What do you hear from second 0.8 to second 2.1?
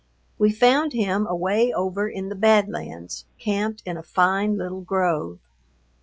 him away over